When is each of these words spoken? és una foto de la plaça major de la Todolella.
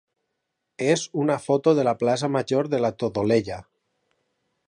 és 0.93 1.03
una 1.23 1.35
foto 1.43 1.75
de 1.81 1.85
la 1.89 1.93
plaça 2.01 2.31
major 2.37 2.71
de 2.75 2.81
la 2.87 2.93
Todolella. 3.05 3.63